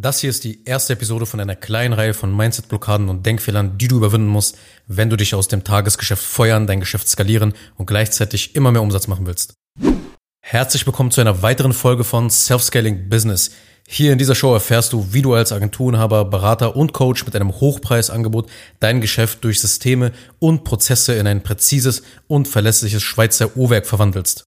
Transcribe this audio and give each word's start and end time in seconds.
Das 0.00 0.20
hier 0.20 0.30
ist 0.30 0.44
die 0.44 0.64
erste 0.64 0.92
Episode 0.92 1.26
von 1.26 1.40
einer 1.40 1.56
kleinen 1.56 1.92
Reihe 1.92 2.14
von 2.14 2.32
Mindset-Blockaden 2.36 3.08
und 3.08 3.26
Denkfehlern, 3.26 3.78
die 3.78 3.88
du 3.88 3.96
überwinden 3.96 4.28
musst, 4.28 4.56
wenn 4.86 5.10
du 5.10 5.16
dich 5.16 5.34
aus 5.34 5.48
dem 5.48 5.64
Tagesgeschäft 5.64 6.22
feuern, 6.22 6.68
dein 6.68 6.78
Geschäft 6.78 7.08
skalieren 7.08 7.52
und 7.76 7.86
gleichzeitig 7.86 8.54
immer 8.54 8.70
mehr 8.70 8.82
Umsatz 8.82 9.08
machen 9.08 9.26
willst. 9.26 9.54
Herzlich 10.40 10.86
willkommen 10.86 11.10
zu 11.10 11.20
einer 11.20 11.42
weiteren 11.42 11.72
Folge 11.72 12.04
von 12.04 12.30
Self-Scaling 12.30 13.08
Business. 13.08 13.50
Hier 13.88 14.12
in 14.12 14.18
dieser 14.18 14.36
Show 14.36 14.54
erfährst 14.54 14.92
du, 14.92 15.12
wie 15.12 15.22
du 15.22 15.34
als 15.34 15.50
Agenturenhaber, 15.50 16.26
Berater 16.26 16.76
und 16.76 16.92
Coach 16.92 17.26
mit 17.26 17.34
einem 17.34 17.50
Hochpreisangebot 17.50 18.48
dein 18.78 19.00
Geschäft 19.00 19.42
durch 19.42 19.60
Systeme 19.60 20.12
und 20.38 20.62
Prozesse 20.62 21.14
in 21.14 21.26
ein 21.26 21.42
präzises 21.42 22.04
und 22.28 22.46
verlässliches 22.46 23.02
Schweizer 23.02 23.56
Uhrwerk 23.56 23.84
verwandelst. 23.84 24.44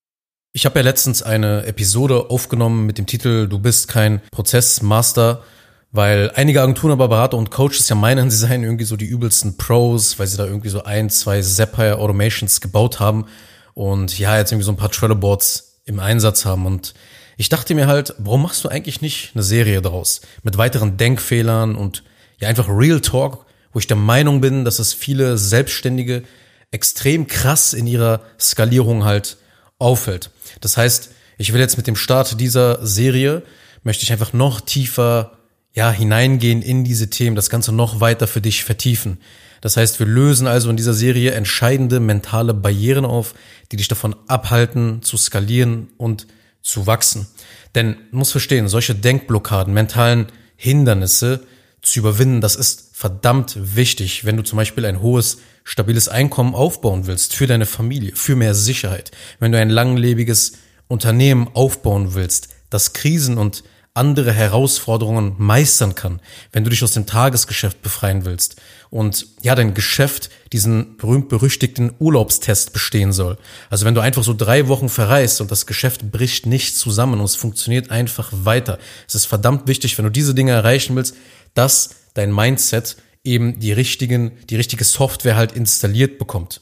Ich 0.54 0.66
habe 0.66 0.80
ja 0.80 0.84
letztens 0.84 1.24
eine 1.24 1.66
Episode 1.66 2.30
aufgenommen 2.30 2.86
mit 2.86 2.98
dem 2.98 3.06
Titel 3.06 3.48
Du 3.48 3.58
bist 3.58 3.88
kein 3.88 4.22
Prozessmaster, 4.32 5.44
weil 5.94 6.30
einige 6.36 6.62
Agenturen, 6.62 6.92
aber 6.92 7.08
Berater 7.08 7.38
und 7.38 7.52
Coaches 7.52 7.88
ja 7.88 7.96
meinen, 7.96 8.30
sie 8.30 8.36
seien 8.36 8.62
irgendwie 8.62 8.84
so 8.84 8.98
die 8.98 9.06
übelsten 9.06 9.56
Pros, 9.56 10.20
weil 10.20 10.28
sie 10.28 10.36
da 10.36 10.45
irgendwie 10.45 10.68
so 10.68 10.84
ein, 10.84 11.09
zwei 11.09 11.42
Zapier 11.42 12.00
Automations 12.00 12.59
gebaut 12.59 13.00
haben 13.00 13.28
und 13.76 14.20
ja, 14.20 14.38
jetzt 14.38 14.52
irgendwie 14.52 14.66
so 14.66 14.73
ein 14.73 14.78
paar 14.78 14.92
Trello 14.92 15.16
Boards 15.16 15.80
im 15.86 16.02
Einsatz 16.02 16.44
haben. 16.44 16.66
Und 16.66 16.95
ich 17.38 17.48
dachte 17.48 17.73
mir 17.73 17.88
halt, 17.88 18.14
warum 18.18 18.42
machst 18.42 18.62
du 18.66 18.68
eigentlich 18.68 19.00
nicht 19.00 19.31
eine 19.34 19.44
Serie 19.44 19.81
daraus 19.81 20.20
mit 20.44 20.58
weiteren 20.58 20.98
Denkfehlern 20.98 21.78
und 21.78 22.04
ja 22.40 22.50
einfach 22.50 22.68
Real 22.68 23.00
Talk, 23.00 23.45
wo 23.72 23.80
ich 23.80 23.88
der 23.88 23.95
Meinung 23.95 24.42
bin, 24.42 24.66
dass 24.66 24.80
es 24.80 24.94
viele 24.94 25.38
Selbstständige 25.38 26.23
extrem 26.72 27.28
krass 27.28 27.72
in 27.72 27.88
ihrer 27.88 28.20
Skalierung 28.38 29.06
halt 29.06 29.38
auffällt. 29.81 30.30
Das 30.62 30.77
heißt, 30.77 31.12
ich 31.38 31.52
will 31.53 31.59
jetzt 31.59 31.77
mit 31.77 31.88
dem 31.88 31.95
Start 31.95 32.39
dieser 32.39 32.85
Serie, 32.85 33.44
möchte 33.84 34.03
ich 34.03 34.12
einfach 34.12 34.31
noch 34.31 34.62
tiefer 34.62 35.38
ja, 35.73 35.91
hineingehen 35.91 36.62
in 36.62 36.84
diese 36.84 37.09
Themen, 37.09 37.35
das 37.35 37.49
Ganze 37.49 37.72
noch 37.72 37.99
weiter 37.99 38.27
für 38.27 38.41
dich 38.41 38.63
vertiefen. 38.63 39.17
Das 39.61 39.78
heißt, 39.78 40.00
wir 40.00 40.06
lösen 40.06 40.47
also 40.47 40.69
in 40.69 40.78
dieser 40.78 40.94
Serie 40.94 41.31
entscheidende 41.31 42.00
mentale 42.00 42.53
Barrieren 42.53 43.06
auf, 43.06 43.33
die 43.72 43.78
dich 43.78 43.88
davon 43.88 44.16
abhalten, 44.28 45.02
zu 45.02 45.17
skalieren 45.17 45.89
und 45.97 46.28
zu 46.61 46.88
wachsen. 46.88 47.28
Denn 47.73 47.95
du 48.11 48.17
musst 48.17 48.31
verstehen, 48.31 48.67
solche 48.67 48.95
Denkblockaden, 48.95 49.73
mentalen 49.73 50.28
Hindernisse 50.56 51.41
zu 51.82 52.00
überwinden, 52.00 52.42
das 52.42 52.56
ist 52.56 52.90
verdammt 52.94 53.58
wichtig, 53.76 54.26
wenn 54.26 54.38
du 54.38 54.44
zum 54.44 54.58
Beispiel 54.58 54.86
ein 54.86 55.02
hohes 55.02 55.38
stabiles 55.64 56.08
Einkommen 56.10 56.56
aufbauen 56.56 57.08
willst 57.08 57.36
für 57.36 57.48
deine 57.48 57.66
Familie, 57.66 58.16
für 58.16 58.36
mehr 58.36 58.54
Sicherheit, 58.54 59.12
wenn 59.40 59.52
du 59.52 59.60
ein 59.60 59.70
langlebiges 59.70 60.54
Unternehmen 60.88 61.50
aufbauen 61.54 62.14
willst, 62.14 62.50
das 62.70 62.94
Krisen 62.94 63.38
und 63.38 63.64
andere 63.94 64.32
Herausforderungen 64.32 65.36
meistern 65.38 65.96
kann, 65.96 66.22
wenn 66.54 66.64
du 66.64 66.70
dich 66.70 66.82
aus 66.82 66.94
dem 66.94 67.06
Tagesgeschäft 67.06 67.82
befreien 67.82 68.24
willst 68.24 68.56
und 68.90 69.28
ja, 69.42 69.54
dein 69.54 69.74
Geschäft 69.74 70.30
diesen 70.54 70.96
berühmt-berüchtigten 70.96 71.92
Urlaubstest 72.00 72.72
bestehen 72.72 73.12
soll. 73.12 73.38
Also 73.70 73.86
wenn 73.86 73.96
du 73.96 74.00
einfach 74.00 74.24
so 74.24 74.34
drei 74.34 74.70
Wochen 74.70 74.88
verreist 74.88 75.42
und 75.42 75.52
das 75.52 75.66
Geschäft 75.66 76.09
bricht 76.09 76.46
nicht 76.46 76.78
zusammen 76.78 77.20
und 77.20 77.26
es 77.26 77.36
funktioniert 77.36 77.92
einfach 77.92 78.30
weiter. 78.32 78.80
Es 79.09 79.16
ist 79.16 79.26
verdammt 79.26 79.68
wichtig, 79.68 79.98
wenn 79.98 80.06
du 80.06 80.12
diese 80.12 80.34
Dinge 80.34 80.52
erreichen 80.52 80.96
willst, 80.96 81.16
dass 81.53 81.91
dein 82.13 82.33
Mindset 82.33 82.97
eben 83.23 83.59
die 83.59 83.71
richtigen, 83.71 84.31
die 84.49 84.55
richtige 84.55 84.83
Software 84.83 85.35
halt 85.35 85.52
installiert 85.52 86.17
bekommt. 86.17 86.61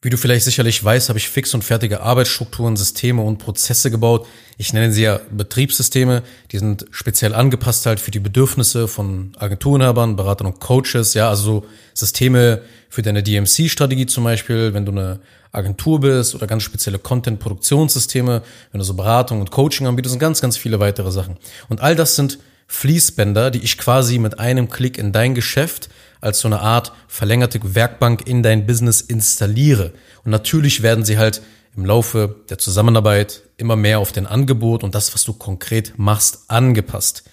Wie 0.00 0.10
du 0.10 0.16
vielleicht 0.16 0.44
sicherlich 0.44 0.82
weißt, 0.82 1.08
habe 1.08 1.18
ich 1.18 1.28
fix 1.28 1.54
und 1.54 1.64
fertige 1.64 2.02
Arbeitsstrukturen, 2.02 2.76
Systeme 2.76 3.20
und 3.20 3.38
Prozesse 3.38 3.90
gebaut. 3.90 4.28
Ich 4.56 4.72
nenne 4.72 4.92
sie 4.92 5.02
ja 5.02 5.20
Betriebssysteme. 5.32 6.22
Die 6.52 6.58
sind 6.58 6.86
speziell 6.92 7.34
angepasst 7.34 7.84
halt 7.84 7.98
für 7.98 8.12
die 8.12 8.20
Bedürfnisse 8.20 8.86
von 8.86 9.32
Agenturenhabern, 9.36 10.14
Beratern 10.14 10.46
und 10.46 10.60
Coaches. 10.60 11.14
Ja, 11.14 11.28
also 11.28 11.66
Systeme 11.94 12.62
für 12.88 13.02
deine 13.02 13.24
DMC-Strategie 13.24 14.06
zum 14.06 14.22
Beispiel, 14.22 14.72
wenn 14.72 14.86
du 14.86 14.92
eine 14.92 15.18
Agentur 15.50 15.98
bist 15.98 16.36
oder 16.36 16.46
ganz 16.46 16.62
spezielle 16.62 17.00
Content-Produktionssysteme, 17.00 18.42
wenn 18.70 18.78
du 18.78 18.84
so 18.84 18.94
Beratung 18.94 19.40
und 19.40 19.50
Coaching 19.50 19.88
anbietest 19.88 20.14
und 20.14 20.20
ganz, 20.20 20.40
ganz 20.40 20.56
viele 20.56 20.78
weitere 20.78 21.10
Sachen. 21.10 21.38
Und 21.68 21.80
all 21.80 21.96
das 21.96 22.14
sind 22.14 22.38
Fließbänder, 22.68 23.50
die 23.50 23.60
ich 23.60 23.78
quasi 23.78 24.18
mit 24.18 24.38
einem 24.38 24.68
Klick 24.68 24.98
in 24.98 25.12
dein 25.12 25.34
Geschäft 25.34 25.88
als 26.20 26.40
so 26.40 26.48
eine 26.48 26.60
Art 26.60 26.92
verlängerte 27.08 27.74
Werkbank 27.74 28.26
in 28.26 28.42
dein 28.42 28.66
Business 28.66 29.00
installiere. 29.00 29.92
Und 30.24 30.30
natürlich 30.30 30.82
werden 30.82 31.04
sie 31.04 31.18
halt 31.18 31.42
im 31.76 31.84
Laufe 31.84 32.36
der 32.50 32.58
Zusammenarbeit 32.58 33.42
immer 33.56 33.76
mehr 33.76 33.98
auf 34.00 34.12
den 34.12 34.26
Angebot 34.26 34.84
und 34.84 34.94
das, 34.94 35.14
was 35.14 35.24
du 35.24 35.32
konkret 35.32 35.98
machst, 35.98 36.44
angepasst. 36.48 37.24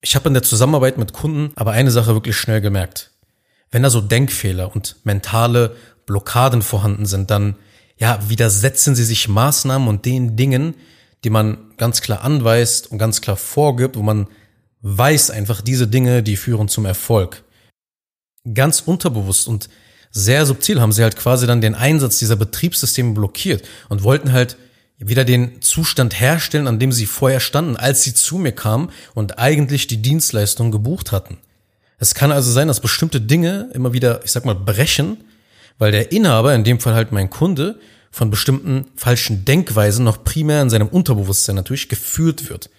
Ich 0.00 0.14
habe 0.14 0.28
in 0.28 0.34
der 0.34 0.42
Zusammenarbeit 0.42 0.96
mit 0.96 1.12
Kunden 1.12 1.52
aber 1.56 1.72
eine 1.72 1.90
Sache 1.90 2.14
wirklich 2.14 2.36
schnell 2.36 2.60
gemerkt. 2.60 3.10
Wenn 3.70 3.82
da 3.82 3.90
so 3.90 4.00
Denkfehler 4.00 4.74
und 4.74 4.96
mentale 5.04 5.76
Blockaden 6.06 6.62
vorhanden 6.62 7.04
sind, 7.04 7.30
dann 7.30 7.56
ja, 7.98 8.18
widersetzen 8.28 8.94
sie 8.94 9.04
sich 9.04 9.28
Maßnahmen 9.28 9.88
und 9.88 10.04
den 10.04 10.36
Dingen, 10.36 10.74
die 11.24 11.30
man 11.30 11.72
ganz 11.76 12.00
klar 12.00 12.22
anweist 12.22 12.90
und 12.90 12.98
ganz 12.98 13.20
klar 13.20 13.36
vorgibt, 13.36 13.96
wo 13.96 14.02
man 14.02 14.28
weiß 14.82 15.30
einfach, 15.30 15.60
diese 15.60 15.88
Dinge, 15.88 16.22
die 16.22 16.36
führen 16.36 16.68
zum 16.68 16.84
Erfolg. 16.84 17.44
Ganz 18.54 18.80
unterbewusst 18.80 19.48
und 19.48 19.68
sehr 20.10 20.46
subtil 20.46 20.80
haben 20.80 20.92
sie 20.92 21.02
halt 21.02 21.16
quasi 21.16 21.46
dann 21.46 21.60
den 21.60 21.74
Einsatz 21.74 22.18
dieser 22.18 22.36
Betriebssysteme 22.36 23.12
blockiert 23.12 23.66
und 23.88 24.02
wollten 24.02 24.32
halt 24.32 24.56
wieder 24.98 25.24
den 25.24 25.62
Zustand 25.62 26.18
herstellen, 26.18 26.66
an 26.66 26.78
dem 26.78 26.92
sie 26.92 27.06
vorher 27.06 27.40
standen, 27.40 27.76
als 27.76 28.02
sie 28.02 28.14
zu 28.14 28.38
mir 28.38 28.52
kamen 28.52 28.90
und 29.14 29.38
eigentlich 29.38 29.86
die 29.86 30.02
Dienstleistung 30.02 30.72
gebucht 30.72 31.12
hatten. 31.12 31.38
Es 31.98 32.14
kann 32.14 32.32
also 32.32 32.50
sein, 32.50 32.68
dass 32.68 32.80
bestimmte 32.80 33.20
Dinge 33.20 33.70
immer 33.74 33.92
wieder, 33.92 34.24
ich 34.24 34.32
sag 34.32 34.44
mal, 34.44 34.54
brechen, 34.54 35.18
weil 35.78 35.92
der 35.92 36.10
Inhaber, 36.10 36.54
in 36.54 36.64
dem 36.64 36.80
Fall 36.80 36.94
halt 36.94 37.12
mein 37.12 37.30
Kunde, 37.30 37.78
von 38.10 38.30
bestimmten 38.30 38.86
falschen 38.96 39.44
Denkweisen 39.44 40.04
noch 40.04 40.24
primär 40.24 40.62
in 40.62 40.70
seinem 40.70 40.88
Unterbewusstsein 40.88 41.54
natürlich 41.54 41.88
geführt 41.88 42.48
wird. 42.48 42.70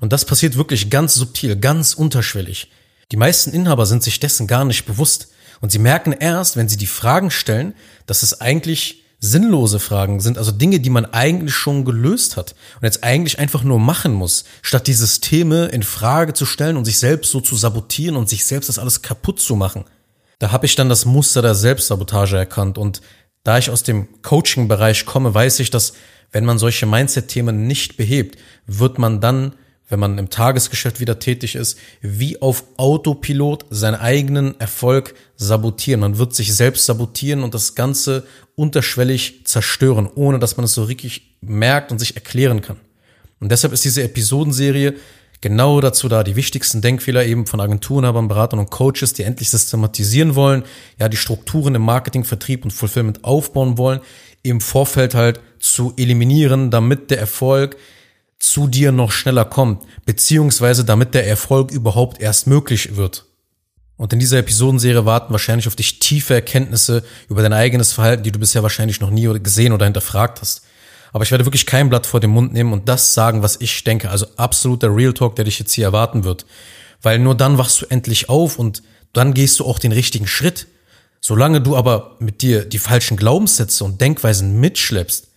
Und 0.00 0.12
das 0.12 0.24
passiert 0.24 0.56
wirklich 0.56 0.90
ganz 0.90 1.14
subtil, 1.14 1.56
ganz 1.56 1.94
unterschwellig. 1.94 2.70
Die 3.12 3.16
meisten 3.16 3.52
Inhaber 3.52 3.86
sind 3.86 4.02
sich 4.02 4.20
dessen 4.20 4.46
gar 4.46 4.64
nicht 4.64 4.86
bewusst. 4.86 5.28
Und 5.60 5.72
sie 5.72 5.78
merken 5.78 6.12
erst, 6.12 6.56
wenn 6.56 6.68
sie 6.68 6.76
die 6.76 6.86
Fragen 6.86 7.30
stellen, 7.30 7.74
dass 8.06 8.22
es 8.22 8.40
eigentlich 8.40 9.04
sinnlose 9.20 9.80
Fragen 9.80 10.20
sind, 10.20 10.36
also 10.36 10.52
Dinge, 10.52 10.80
die 10.80 10.90
man 10.90 11.06
eigentlich 11.06 11.54
schon 11.54 11.84
gelöst 11.84 12.36
hat 12.36 12.54
und 12.76 12.84
jetzt 12.84 13.02
eigentlich 13.02 13.38
einfach 13.38 13.62
nur 13.62 13.78
machen 13.78 14.12
muss, 14.12 14.44
statt 14.60 14.86
die 14.86 14.92
Systeme 14.92 15.66
in 15.66 15.82
Frage 15.82 16.34
zu 16.34 16.44
stellen 16.44 16.76
und 16.76 16.84
sich 16.84 16.98
selbst 16.98 17.30
so 17.30 17.40
zu 17.40 17.56
sabotieren 17.56 18.16
und 18.16 18.28
sich 18.28 18.44
selbst 18.44 18.68
das 18.68 18.78
alles 18.78 19.00
kaputt 19.00 19.40
zu 19.40 19.56
machen. 19.56 19.84
Da 20.38 20.52
habe 20.52 20.66
ich 20.66 20.74
dann 20.74 20.90
das 20.90 21.06
Muster 21.06 21.40
der 21.40 21.54
Selbstsabotage 21.54 22.36
erkannt 22.36 22.76
und 22.76 23.00
da 23.44 23.58
ich 23.58 23.70
aus 23.70 23.82
dem 23.82 24.08
Coaching-Bereich 24.22 25.06
komme, 25.06 25.32
weiß 25.32 25.60
ich, 25.60 25.70
dass 25.70 25.94
wenn 26.32 26.44
man 26.44 26.58
solche 26.58 26.86
Mindset-Themen 26.86 27.66
nicht 27.66 27.96
behebt, 27.96 28.38
wird 28.66 28.98
man 28.98 29.20
dann, 29.20 29.54
wenn 29.88 30.00
man 30.00 30.18
im 30.18 30.30
Tagesgeschäft 30.30 31.00
wieder 31.00 31.18
tätig 31.18 31.54
ist, 31.54 31.78
wie 32.00 32.40
auf 32.40 32.64
Autopilot 32.76 33.66
seinen 33.70 33.96
eigenen 33.96 34.58
Erfolg 34.58 35.14
sabotieren. 35.36 36.00
Man 36.00 36.18
wird 36.18 36.34
sich 36.34 36.54
selbst 36.54 36.86
sabotieren 36.86 37.42
und 37.42 37.54
das 37.54 37.74
Ganze 37.74 38.26
unterschwellig 38.56 39.46
zerstören, 39.46 40.08
ohne 40.14 40.38
dass 40.38 40.56
man 40.56 40.64
es 40.64 40.74
so 40.74 40.84
richtig 40.84 41.36
merkt 41.40 41.92
und 41.92 41.98
sich 41.98 42.16
erklären 42.16 42.62
kann. 42.62 42.76
Und 43.40 43.52
deshalb 43.52 43.72
ist 43.72 43.84
diese 43.84 44.02
Episodenserie 44.02 44.94
genau 45.40 45.82
dazu 45.82 46.08
da, 46.08 46.24
die 46.24 46.36
wichtigsten 46.36 46.80
Denkfehler 46.80 47.26
eben 47.26 47.46
von 47.46 47.60
Agenturenhabern, 47.60 48.28
Beratern 48.28 48.60
und 48.60 48.70
Coaches, 48.70 49.12
die 49.12 49.24
endlich 49.24 49.50
systematisieren 49.50 50.34
wollen, 50.34 50.64
ja, 50.98 51.10
die 51.10 51.18
Strukturen 51.18 51.74
im 51.74 51.82
Marketing, 51.82 52.24
Vertrieb 52.24 52.64
und 52.64 52.70
Fulfillment 52.70 53.24
aufbauen 53.24 53.76
wollen, 53.76 54.00
im 54.42 54.62
Vorfeld 54.62 55.14
halt 55.14 55.40
zu 55.58 55.92
eliminieren, 55.98 56.70
damit 56.70 57.10
der 57.10 57.18
Erfolg 57.18 57.76
zu 58.38 58.66
dir 58.66 58.92
noch 58.92 59.12
schneller 59.12 59.44
kommt, 59.44 59.82
beziehungsweise 60.04 60.84
damit 60.84 61.14
der 61.14 61.26
Erfolg 61.26 61.70
überhaupt 61.70 62.20
erst 62.20 62.46
möglich 62.46 62.96
wird. 62.96 63.26
Und 63.96 64.12
in 64.12 64.18
dieser 64.18 64.38
Episodenserie 64.38 65.06
warten 65.06 65.32
wahrscheinlich 65.32 65.68
auf 65.68 65.76
dich 65.76 66.00
tiefe 66.00 66.34
Erkenntnisse 66.34 67.04
über 67.28 67.42
dein 67.42 67.52
eigenes 67.52 67.92
Verhalten, 67.92 68.24
die 68.24 68.32
du 68.32 68.40
bisher 68.40 68.62
wahrscheinlich 68.62 69.00
noch 69.00 69.10
nie 69.10 69.26
gesehen 69.40 69.72
oder 69.72 69.86
hinterfragt 69.86 70.40
hast. 70.40 70.62
Aber 71.12 71.22
ich 71.22 71.30
werde 71.30 71.46
wirklich 71.46 71.64
kein 71.64 71.88
Blatt 71.88 72.06
vor 72.06 72.18
den 72.18 72.30
Mund 72.30 72.52
nehmen 72.52 72.72
und 72.72 72.88
das 72.88 73.14
sagen, 73.14 73.42
was 73.42 73.60
ich 73.60 73.84
denke. 73.84 74.10
Also 74.10 74.26
absoluter 74.36 74.94
Real 74.94 75.12
Talk, 75.12 75.36
der 75.36 75.44
dich 75.44 75.60
jetzt 75.60 75.72
hier 75.72 75.84
erwarten 75.84 76.24
wird. 76.24 76.44
Weil 77.02 77.20
nur 77.20 77.36
dann 77.36 77.56
wachst 77.56 77.80
du 77.80 77.86
endlich 77.86 78.28
auf 78.28 78.58
und 78.58 78.82
dann 79.12 79.32
gehst 79.32 79.60
du 79.60 79.64
auch 79.64 79.78
den 79.78 79.92
richtigen 79.92 80.26
Schritt. 80.26 80.66
Solange 81.20 81.60
du 81.60 81.76
aber 81.76 82.16
mit 82.18 82.42
dir 82.42 82.64
die 82.64 82.80
falschen 82.80 83.16
Glaubenssätze 83.16 83.84
und 83.84 84.00
Denkweisen 84.00 84.58
mitschleppst, 84.58 85.28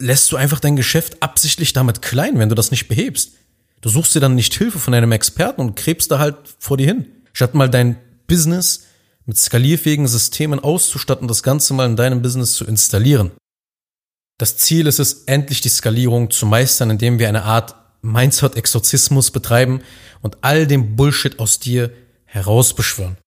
lässt 0.00 0.30
du 0.32 0.36
einfach 0.36 0.60
dein 0.60 0.76
Geschäft 0.76 1.22
absichtlich 1.22 1.72
damit 1.72 2.02
klein, 2.02 2.38
wenn 2.38 2.48
du 2.48 2.54
das 2.54 2.70
nicht 2.70 2.88
behebst. 2.88 3.32
Du 3.80 3.88
suchst 3.88 4.14
dir 4.14 4.20
dann 4.20 4.34
nicht 4.34 4.54
Hilfe 4.54 4.78
von 4.78 4.94
einem 4.94 5.12
Experten 5.12 5.60
und 5.60 5.76
krebst 5.76 6.10
da 6.10 6.18
halt 6.18 6.36
vor 6.58 6.76
dir 6.76 6.86
hin. 6.86 7.06
Statt 7.32 7.54
mal 7.54 7.70
dein 7.70 7.96
Business 8.26 8.86
mit 9.26 9.38
skalierfähigen 9.38 10.08
Systemen 10.08 10.58
auszustatten, 10.58 11.28
das 11.28 11.42
Ganze 11.42 11.74
mal 11.74 11.86
in 11.86 11.96
deinem 11.96 12.22
Business 12.22 12.54
zu 12.54 12.64
installieren. 12.64 13.30
Das 14.38 14.56
Ziel 14.56 14.86
ist 14.86 14.98
es, 14.98 15.24
endlich 15.24 15.60
die 15.60 15.68
Skalierung 15.68 16.30
zu 16.30 16.46
meistern, 16.46 16.90
indem 16.90 17.18
wir 17.18 17.28
eine 17.28 17.44
Art 17.44 17.74
Mindset-Exorzismus 18.02 19.30
betreiben 19.30 19.82
und 20.22 20.38
all 20.40 20.66
den 20.66 20.96
Bullshit 20.96 21.38
aus 21.38 21.58
dir 21.58 21.92
herausbeschwören. 22.24 23.18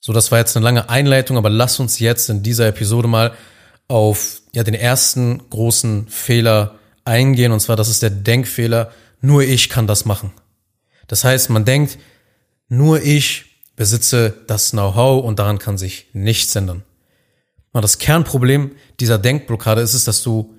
So, 0.00 0.12
das 0.12 0.30
war 0.30 0.38
jetzt 0.38 0.56
eine 0.56 0.64
lange 0.64 0.88
Einleitung, 0.88 1.36
aber 1.36 1.50
lass 1.50 1.80
uns 1.80 1.98
jetzt 1.98 2.30
in 2.30 2.42
dieser 2.42 2.68
Episode 2.68 3.08
mal 3.08 3.34
auf 3.88 4.39
ja, 4.54 4.64
den 4.64 4.74
ersten 4.74 5.42
großen 5.50 6.08
Fehler 6.08 6.78
eingehen. 7.04 7.52
Und 7.52 7.60
zwar, 7.60 7.76
das 7.76 7.88
ist 7.88 8.02
der 8.02 8.10
Denkfehler, 8.10 8.92
nur 9.20 9.42
ich 9.42 9.68
kann 9.68 9.86
das 9.86 10.04
machen. 10.04 10.32
Das 11.06 11.24
heißt, 11.24 11.50
man 11.50 11.64
denkt, 11.64 11.98
nur 12.68 13.02
ich 13.02 13.46
besitze 13.76 14.34
das 14.46 14.70
Know-how 14.70 15.24
und 15.24 15.38
daran 15.38 15.58
kann 15.58 15.78
sich 15.78 16.06
nichts 16.12 16.54
ändern. 16.54 16.84
Und 17.72 17.82
das 17.82 17.98
Kernproblem 17.98 18.72
dieser 18.98 19.18
Denkblockade 19.18 19.80
ist 19.80 19.94
es, 19.94 20.04
dass 20.04 20.22
du 20.22 20.54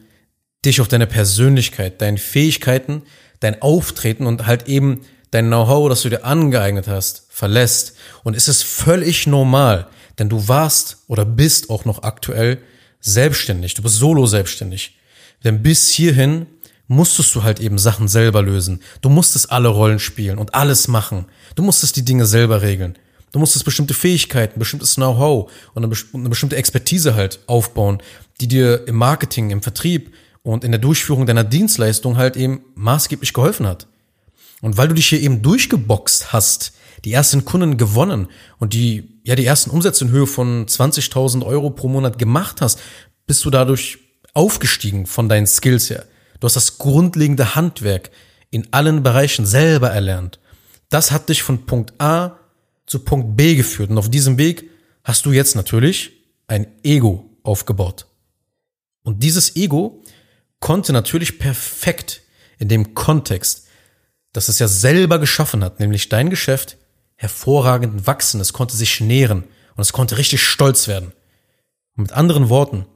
dich 0.66 0.82
auf 0.82 0.88
deine 0.88 1.08
Persönlichkeit, 1.08 2.02
deine 2.02 2.18
Fähigkeiten, 2.18 3.04
dein 3.40 3.62
Auftreten 3.62 4.28
und 4.28 4.46
halt 4.46 4.68
eben 4.68 5.02
dein 5.32 5.48
Know-how, 5.48 5.90
das 5.90 6.02
du 6.02 6.10
dir 6.10 6.24
angeeignet 6.24 6.88
hast, 6.88 7.26
verlässt. 7.30 7.96
Und 8.24 8.36
es 8.36 8.48
ist 8.48 8.64
völlig 8.64 9.28
normal, 9.28 9.88
denn 10.20 10.30
du 10.30 10.48
warst 10.48 10.98
oder 11.08 11.26
bist 11.26 11.70
auch 11.70 11.86
noch 11.86 12.04
aktuell 12.04 12.60
selbstständig. 13.02 13.74
Du 13.74 13.82
bist 13.82 13.98
solo 13.98 14.26
selbstständig. 14.26 14.96
Denn 15.44 15.62
bis 15.62 15.90
hierhin 15.90 16.46
musstest 16.88 17.34
du 17.36 17.44
halt 17.44 17.60
eben 17.60 17.78
Sachen 17.78 18.08
selber 18.08 18.42
lösen. 18.42 18.82
Du 19.02 19.10
musstest 19.10 19.52
alle 19.52 19.70
Rollen 19.70 20.00
spielen 20.00 20.38
und 20.38 20.54
alles 20.54 20.88
machen. 20.88 21.26
Du 21.56 21.64
musstest 21.64 21.96
die 21.96 22.06
Dinge 22.06 22.26
selber 22.26 22.62
regeln. 22.62 22.98
Du 23.32 23.40
musstest 23.40 23.64
bestimmte 23.64 23.94
Fähigkeiten, 23.94 24.60
bestimmtes 24.60 24.96
Know-how 24.96 25.50
und 25.74 25.86
eine, 25.86 26.30
bestimmte 26.30 26.58
Expertise 26.58 27.16
halt 27.16 27.40
aufbauen, 27.48 28.04
die 28.42 28.48
dir 28.48 28.88
im 28.88 28.96
Marketing, 28.96 29.52
im 29.52 29.62
Vertrieb 29.62 30.14
und 30.44 30.64
in 30.66 30.72
der 30.72 30.82
Durchführung 30.82 31.26
deiner 31.26 31.46
Dienstleistung 31.46 32.18
halt 32.18 32.36
eben 32.36 32.62
maßgeblich 32.76 33.32
geholfen 33.32 33.68
hat. 33.68 33.88
Und 34.62 34.78
weil 34.78 34.90
du 34.90 34.96
dich 34.96 35.08
hier 35.08 35.22
eben 35.22 35.42
durchgeboxt 35.42 36.34
hast, 36.34 36.74
die 37.06 37.14
ersten 37.14 37.46
Kunden 37.46 37.78
gewonnen 37.78 38.28
und 38.60 38.74
die, 38.74 39.20
ja, 39.24 39.36
die 39.36 39.46
ersten 39.46 39.70
Umsätze 39.70 40.06
in 40.06 40.12
Höhe 40.12 40.28
von 40.28 40.66
20.000 40.66 41.46
Euro 41.46 41.70
pro 41.72 41.88
Monat 41.88 42.20
gemacht 42.20 42.62
hast, 42.62 42.80
bist 43.26 43.44
du 43.46 43.50
dadurch 43.50 43.98
aufgestiegen 44.34 45.06
von 45.06 45.30
deinen 45.30 45.48
Skills 45.48 45.90
her. 45.90 46.06
Du 46.40 46.46
hast 46.46 46.56
das 46.56 46.78
grundlegende 46.78 47.56
Handwerk 47.56 48.12
in 48.50 48.68
allen 48.72 49.04
Bereichen 49.04 49.46
selber 49.46 49.90
erlernt. 49.90 50.40
Das 50.90 51.12
hat 51.12 51.30
dich 51.30 51.44
von 51.44 51.66
Punkt 51.66 51.94
A 52.00 52.38
zu 52.86 53.00
Punkt 53.00 53.38
B 53.38 53.56
geführt. 53.56 53.90
Und 53.90 53.98
auf 53.98 54.10
diesem 54.10 54.38
Weg 54.38 54.70
hast 55.04 55.26
du 55.26 55.32
jetzt 55.32 55.56
natürlich 55.56 56.12
ein 56.48 56.68
Ego 56.84 57.30
aufgebaut. 57.44 58.08
Und 59.04 59.24
dieses 59.24 59.56
Ego 59.56 60.04
konnte 60.60 60.94
natürlich 60.94 61.40
perfekt 61.40 62.22
in 62.60 62.68
dem 62.68 62.94
Kontext, 62.94 63.68
dass 64.34 64.50
es 64.50 64.60
ja 64.60 64.68
selber 64.68 65.20
geschaffen 65.20 65.64
hat, 65.64 65.80
nämlich 65.80 66.10
dein 66.10 66.30
Geschäft, 66.30 66.78
hervorragend 67.22 68.08
wachsen. 68.08 68.42
Es 68.42 68.52
konnte 68.52 68.76
sich 68.76 69.00
nähren 69.00 69.44
und 69.76 69.82
es 69.82 69.94
konnte 69.94 70.18
richtig 70.18 70.44
stolz 70.44 70.88
werden. 70.88 71.14
Und 71.96 72.04
mit 72.04 72.14
anderen 72.14 72.50
Worten, 72.50 72.88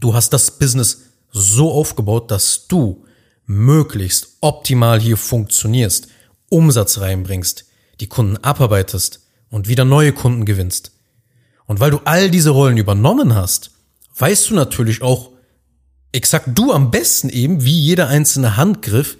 du 0.00 0.14
hast 0.14 0.32
das 0.32 0.58
Business 0.58 1.02
so 1.30 1.70
aufgebaut, 1.70 2.30
dass 2.30 2.68
du 2.68 3.04
möglichst 3.44 4.38
optimal 4.40 4.98
hier 4.98 5.18
funktionierst, 5.18 6.08
Umsatz 6.48 7.00
reinbringst, 7.00 7.66
die 8.00 8.06
Kunden 8.06 8.38
abarbeitest 8.38 9.20
und 9.50 9.68
wieder 9.68 9.84
neue 9.84 10.14
Kunden 10.14 10.46
gewinnst. 10.46 10.92
Und 11.66 11.80
weil 11.80 11.90
du 11.90 12.00
all 12.06 12.30
diese 12.30 12.50
Rollen 12.50 12.78
übernommen 12.78 13.34
hast, 13.34 13.72
weißt 14.16 14.48
du 14.48 14.54
natürlich 14.54 15.02
auch 15.02 15.32
exakt 16.12 16.48
du 16.54 16.72
am 16.72 16.90
besten 16.90 17.28
eben, 17.28 17.62
wie 17.62 17.78
jeder 17.78 18.08
einzelne 18.08 18.56
Handgriff 18.56 19.18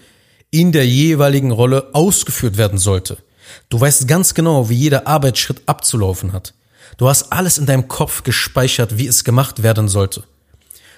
in 0.50 0.72
der 0.72 0.86
jeweiligen 0.86 1.50
Rolle 1.50 1.94
ausgeführt 1.94 2.56
werden 2.56 2.78
sollte. 2.78 3.18
Du 3.68 3.80
weißt 3.80 4.08
ganz 4.08 4.34
genau, 4.34 4.68
wie 4.68 4.74
jeder 4.74 5.06
Arbeitsschritt 5.06 5.62
abzulaufen 5.66 6.32
hat. 6.32 6.54
Du 6.96 7.08
hast 7.08 7.32
alles 7.32 7.58
in 7.58 7.66
deinem 7.66 7.88
Kopf 7.88 8.22
gespeichert, 8.22 8.98
wie 8.98 9.06
es 9.06 9.24
gemacht 9.24 9.62
werden 9.62 9.88
sollte. 9.88 10.24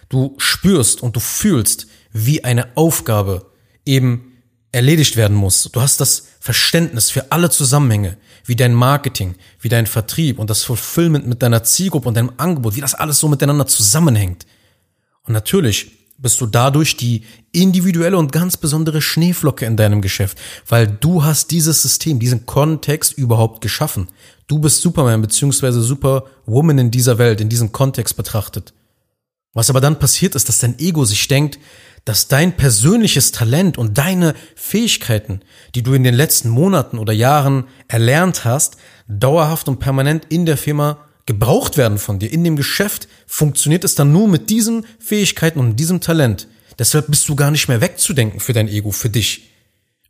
Du 0.09 0.35
spürst 0.39 1.03
und 1.03 1.17
du 1.17 1.21
fühlst, 1.21 1.87
wie 2.13 2.45
eine 2.45 2.77
Aufgabe 2.77 3.47
eben 3.85 4.43
erledigt 4.73 5.17
werden 5.17 5.37
muss. 5.37 5.69
Du 5.73 5.81
hast 5.81 6.01
das 6.01 6.29
Verständnis 6.39 7.11
für 7.11 7.33
alle 7.33 7.51
Zusammenhänge, 7.51 8.17
wie 8.45 8.57
dein 8.57 8.75
Marketing, 8.75 9.35
wie 9.61 9.69
dein 9.69 9.87
Vertrieb 9.87 10.39
und 10.39 10.49
das 10.49 10.63
Fulfillment 10.63 11.27
mit 11.27 11.43
deiner 11.43 11.65
Zielgruppe 11.65 12.09
und 12.09 12.17
deinem 12.17 12.33
Angebot, 12.37 12.77
wie 12.77 12.81
das 12.81 12.95
alles 12.95 13.19
so 13.19 13.29
miteinander 13.29 13.67
zusammenhängt. 13.67 14.47
Und 15.25 15.33
natürlich 15.35 16.00
bist 16.21 16.41
du 16.41 16.47
dadurch 16.47 16.97
die 16.97 17.23
individuelle 17.53 18.17
und 18.17 18.33
ganz 18.33 18.57
besondere 18.57 19.01
Schneeflocke 19.01 19.65
in 19.65 19.77
deinem 19.77 20.03
Geschäft, 20.03 20.39
weil 20.69 20.87
du 20.87 21.25
hast 21.25 21.51
dieses 21.51 21.83
System, 21.83 22.19
diesen 22.19 22.47
Kontext 22.47 23.15
überhaupt 23.15 23.63
geschaffen. 23.63 24.09
Du 24.47 24.59
bist 24.59 24.83
Superman 24.83 25.23
beziehungsweise 25.23 25.81
Superwoman 25.81 26.79
in 26.79 26.91
dieser 26.91 27.19
Welt, 27.19 27.41
in 27.41 27.49
diesem 27.49 27.73
Kontext 27.73 28.17
betrachtet. 28.17 28.75
Was 29.53 29.71
aber 29.71 29.81
dann 29.81 29.99
passiert 29.99 30.35
ist, 30.35 30.49
dass 30.49 30.59
dein 30.59 30.79
Ego 30.79 31.05
sich 31.05 31.27
denkt, 31.27 31.59
dass 32.05 32.29
dein 32.29 32.57
persönliches 32.57 33.33
Talent 33.33 33.79
und 33.79 33.99
deine 33.99 34.35
Fähigkeiten, 34.55 35.41
die 35.75 35.83
du 35.83 35.93
in 35.95 36.05
den 36.05 36.15
letzten 36.15 36.49
Monaten 36.49 36.99
oder 36.99 37.13
Jahren 37.13 37.65
erlernt 37.89 38.45
hast, 38.45 38.77
dauerhaft 39.09 39.69
und 39.69 39.79
permanent 39.81 40.27
in 40.29 40.47
der 40.47 40.57
Firma 40.57 40.99
gebraucht 41.27 41.77
werden 41.77 41.99
von 41.99 42.19
dir. 42.19 42.33
In 42.33 42.45
dem 42.45 42.57
Geschäft 42.57 43.09
funktioniert 43.27 43.85
es 43.85 43.95
dann 43.95 44.13
nur 44.13 44.29
mit 44.29 44.51
diesen 44.51 44.87
Fähigkeiten 44.99 45.61
und 45.61 45.77
diesem 45.77 46.01
Talent. 46.01 46.49
Deshalb 46.79 47.09
bist 47.09 47.29
du 47.29 47.37
gar 47.37 47.51
nicht 47.51 47.69
mehr 47.69 47.81
wegzudenken 47.81 48.41
für 48.41 48.53
dein 48.53 48.69
Ego, 48.69 48.91
für 48.91 49.11
dich. 49.11 49.51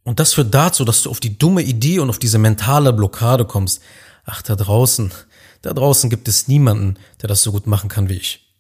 Und 0.03 0.21
das 0.21 0.35
führt 0.35 0.55
dazu, 0.55 0.85
dass 0.85 1.03
du 1.03 1.11
auf 1.11 1.21
die 1.21 1.37
dumme 1.37 1.63
Idee 1.63 1.99
und 1.99 2.11
auf 2.11 2.19
diese 2.19 2.39
mentale 2.39 2.93
Blockade 2.93 3.45
kommst. 3.45 3.83
Ach, 4.25 4.43
da 4.43 4.57
draußen, 4.57 5.13
da 5.63 5.73
draußen 5.73 6.11
gibt 6.11 6.29
es 6.29 6.49
niemanden, 6.49 6.97
der 7.21 7.29
das 7.29 7.43
so 7.43 7.53
gut 7.53 7.67
machen 7.67 7.89
kann 7.89 8.09
wie 8.09 8.15
ich. 8.17 8.55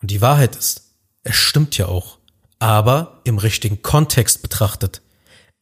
Und 0.00 0.10
die 0.10 0.20
Wahrheit 0.20 0.56
ist, 0.56 0.94
es 1.24 1.36
stimmt 1.36 1.76
ja 1.78 1.86
auch, 1.86 2.18
aber 2.58 3.20
im 3.24 3.38
richtigen 3.38 3.82
Kontext 3.82 4.42
betrachtet. 4.42 5.02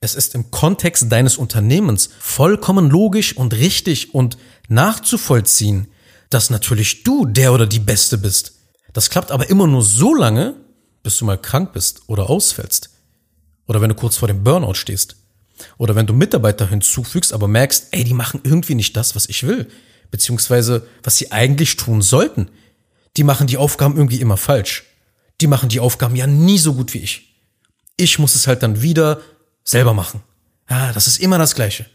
Es 0.00 0.14
ist 0.14 0.34
im 0.34 0.50
Kontext 0.50 1.12
deines 1.12 1.36
Unternehmens 1.36 2.08
vollkommen 2.18 2.88
logisch 2.88 3.36
und 3.36 3.52
richtig 3.52 4.14
und 4.14 4.38
nachzuvollziehen, 4.68 5.88
dass 6.30 6.50
natürlich 6.50 7.02
du 7.02 7.26
der 7.26 7.52
oder 7.52 7.66
die 7.66 7.80
Beste 7.80 8.16
bist. 8.16 8.54
Das 8.92 9.10
klappt 9.10 9.30
aber 9.30 9.50
immer 9.50 9.66
nur 9.66 9.82
so 9.82 10.14
lange, 10.14 10.54
bis 11.02 11.18
du 11.18 11.24
mal 11.24 11.38
krank 11.38 11.72
bist 11.72 12.02
oder 12.06 12.30
ausfällst. 12.30 12.90
Oder 13.66 13.80
wenn 13.80 13.90
du 13.90 13.94
kurz 13.94 14.16
vor 14.16 14.28
dem 14.28 14.42
Burnout 14.42 14.74
stehst. 14.74 15.16
Oder 15.76 15.94
wenn 15.94 16.06
du 16.06 16.14
Mitarbeiter 16.14 16.66
hinzufügst, 16.66 17.32
aber 17.32 17.48
merkst, 17.48 17.88
ey, 17.90 18.04
die 18.04 18.14
machen 18.14 18.40
irgendwie 18.42 18.74
nicht 18.74 18.96
das, 18.96 19.14
was 19.14 19.28
ich 19.28 19.46
will. 19.46 19.68
Beziehungsweise, 20.10 20.86
was 21.02 21.18
sie 21.18 21.30
eigentlich 21.30 21.76
tun 21.76 22.02
sollten. 22.02 22.48
Die 23.16 23.24
machen 23.24 23.46
die 23.46 23.56
Aufgaben 23.56 23.96
irgendwie 23.96 24.20
immer 24.20 24.36
falsch. 24.36 24.84
Die 25.40 25.46
machen 25.46 25.68
die 25.68 25.80
Aufgaben 25.80 26.16
ja 26.16 26.26
nie 26.26 26.58
so 26.58 26.74
gut 26.74 26.94
wie 26.94 26.98
ich. 26.98 27.36
Ich 27.96 28.18
muss 28.18 28.34
es 28.34 28.46
halt 28.46 28.62
dann 28.62 28.82
wieder 28.82 29.20
selber 29.64 29.94
machen. 29.94 30.22
Ja, 30.68 30.92
das 30.92 31.06
ist 31.06 31.18
immer 31.18 31.38
das 31.38 31.54
Gleiche. 31.54 31.86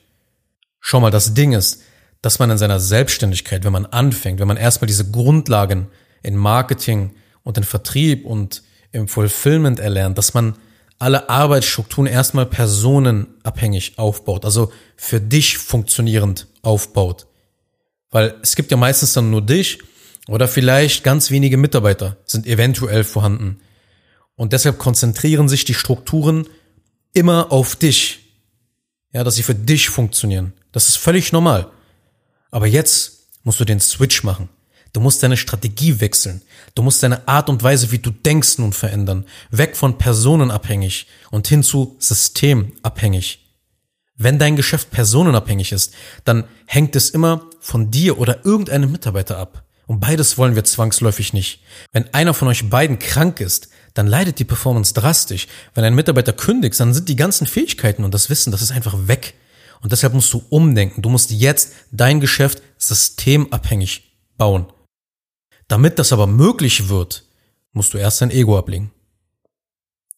Schau 0.79 0.99
mal, 0.99 1.11
das 1.11 1.33
Ding 1.33 1.53
ist, 1.53 1.81
dass 2.25 2.39
man 2.39 2.49
in 2.49 2.57
seiner 2.57 2.79
Selbstständigkeit, 2.79 3.63
wenn 3.63 3.71
man 3.71 3.85
anfängt, 3.85 4.39
wenn 4.39 4.47
man 4.47 4.57
erstmal 4.57 4.87
diese 4.87 5.11
Grundlagen 5.11 5.89
in 6.23 6.35
Marketing 6.35 7.11
und 7.43 7.55
in 7.59 7.63
Vertrieb 7.63 8.25
und 8.25 8.63
im 8.91 9.07
Fulfillment 9.07 9.79
erlernt, 9.79 10.17
dass 10.17 10.33
man 10.33 10.57
alle 10.97 11.29
Arbeitsstrukturen 11.29 12.07
erstmal 12.07 12.47
personenabhängig 12.47 13.99
aufbaut, 13.99 14.43
also 14.43 14.71
für 14.95 15.21
dich 15.21 15.59
funktionierend 15.59 16.47
aufbaut. 16.63 17.27
Weil 18.09 18.33
es 18.41 18.55
gibt 18.55 18.71
ja 18.71 18.77
meistens 18.77 19.13
dann 19.13 19.29
nur 19.29 19.43
dich 19.43 19.77
oder 20.27 20.47
vielleicht 20.47 21.03
ganz 21.03 21.29
wenige 21.29 21.57
Mitarbeiter 21.57 22.17
sind 22.25 22.47
eventuell 22.47 23.03
vorhanden. 23.03 23.59
Und 24.35 24.51
deshalb 24.51 24.79
konzentrieren 24.79 25.47
sich 25.47 25.63
die 25.63 25.75
Strukturen 25.75 26.47
immer 27.13 27.51
auf 27.51 27.75
dich. 27.75 28.31
Ja, 29.13 29.23
dass 29.23 29.35
sie 29.35 29.43
für 29.43 29.53
dich 29.53 29.89
funktionieren. 29.89 30.53
Das 30.71 30.89
ist 30.89 30.97
völlig 30.97 31.31
normal. 31.31 31.69
Aber 32.55 32.67
jetzt 32.67 33.27
musst 33.43 33.59
du 33.59 33.65
den 33.65 33.81
Switch 33.81 34.23
machen. 34.23 34.47
Du 34.93 35.01
musst 35.01 35.21
deine 35.21 35.35
Strategie 35.35 35.99
wechseln. 35.99 36.41
Du 36.73 36.83
musst 36.83 37.03
deine 37.03 37.27
Art 37.27 37.49
und 37.49 37.61
Weise, 37.63 37.91
wie 37.91 37.99
du 37.99 38.11
denkst, 38.11 38.59
nun 38.59 38.71
verändern. 38.71 39.25
Weg 39.51 39.75
von 39.75 39.97
personenabhängig 39.97 41.05
und 41.31 41.49
hin 41.49 41.63
zu 41.63 41.97
systemabhängig. 41.99 43.45
Wenn 44.15 44.39
dein 44.39 44.55
Geschäft 44.55 44.89
personenabhängig 44.91 45.73
ist, 45.73 45.93
dann 46.23 46.45
hängt 46.65 46.95
es 46.95 47.09
immer 47.09 47.45
von 47.59 47.91
dir 47.91 48.19
oder 48.19 48.45
irgendeinem 48.45 48.89
Mitarbeiter 48.89 49.37
ab. 49.37 49.65
Und 49.85 49.99
beides 49.99 50.37
wollen 50.37 50.55
wir 50.55 50.63
zwangsläufig 50.63 51.33
nicht. 51.33 51.59
Wenn 51.91 52.13
einer 52.13 52.33
von 52.33 52.47
euch 52.47 52.69
beiden 52.69 52.99
krank 52.99 53.41
ist, 53.41 53.67
dann 53.95 54.07
leidet 54.07 54.39
die 54.39 54.45
Performance 54.45 54.93
drastisch. 54.93 55.47
Wenn 55.73 55.83
ein 55.83 55.93
Mitarbeiter 55.93 56.31
kündigt, 56.31 56.79
dann 56.79 56.93
sind 56.93 57.09
die 57.09 57.17
ganzen 57.17 57.47
Fähigkeiten 57.47 58.05
und 58.05 58.13
das 58.13 58.29
Wissen, 58.29 58.51
das 58.51 58.61
ist 58.61 58.71
einfach 58.71 58.95
weg. 59.09 59.33
Und 59.81 59.91
deshalb 59.91 60.13
musst 60.13 60.33
du 60.33 60.43
umdenken. 60.49 61.01
Du 61.01 61.09
musst 61.09 61.31
jetzt 61.31 61.73
dein 61.91 62.19
Geschäft 62.19 62.61
systemabhängig 62.77 64.17
bauen. 64.37 64.67
Damit 65.67 65.99
das 65.99 66.13
aber 66.13 66.27
möglich 66.27 66.89
wird, 66.89 67.25
musst 67.71 67.93
du 67.93 67.97
erst 67.97 68.21
dein 68.21 68.31
Ego 68.31 68.57
ablegen. 68.57 68.91